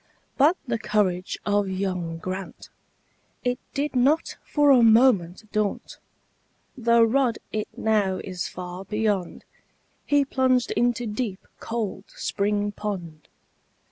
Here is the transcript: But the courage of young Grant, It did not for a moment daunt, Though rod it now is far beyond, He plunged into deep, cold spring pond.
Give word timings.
But 0.35 0.57
the 0.65 0.79
courage 0.79 1.37
of 1.45 1.69
young 1.69 2.17
Grant, 2.17 2.69
It 3.43 3.59
did 3.75 3.95
not 3.95 4.35
for 4.43 4.71
a 4.71 4.81
moment 4.81 5.51
daunt, 5.51 5.99
Though 6.75 7.03
rod 7.03 7.37
it 7.51 7.67
now 7.77 8.15
is 8.23 8.47
far 8.47 8.83
beyond, 8.83 9.45
He 10.07 10.25
plunged 10.25 10.71
into 10.71 11.05
deep, 11.05 11.47
cold 11.59 12.05
spring 12.15 12.71
pond. 12.71 13.27